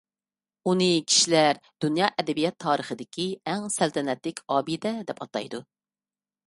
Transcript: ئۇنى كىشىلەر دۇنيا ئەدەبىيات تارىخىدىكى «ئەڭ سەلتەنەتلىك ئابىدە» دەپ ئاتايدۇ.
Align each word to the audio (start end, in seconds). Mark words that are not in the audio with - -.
ئۇنى 0.69 0.87
كىشىلەر 1.11 1.59
دۇنيا 1.85 2.09
ئەدەبىيات 2.15 2.57
تارىخىدىكى 2.65 3.27
«ئەڭ 3.51 3.69
سەلتەنەتلىك 3.77 4.43
ئابىدە» 4.57 4.97
دەپ 5.11 5.25
ئاتايدۇ. 5.27 5.63